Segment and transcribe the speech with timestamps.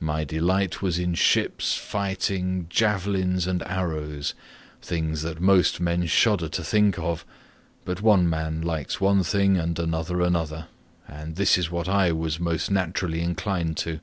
[0.00, 6.98] My delight was in ships, fighting, javelins, and arrows—things that most men shudder to think
[6.98, 7.24] of;
[7.84, 10.66] but one man likes one thing and another another,
[11.06, 14.00] and this was what I was most naturally inclined to.